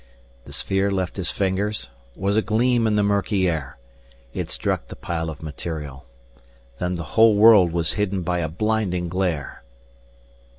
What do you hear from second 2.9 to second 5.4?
the murky air. It struck the pile